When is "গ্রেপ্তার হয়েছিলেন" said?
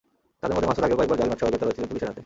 1.49-1.89